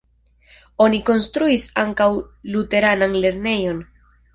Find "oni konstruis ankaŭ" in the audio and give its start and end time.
0.85-2.11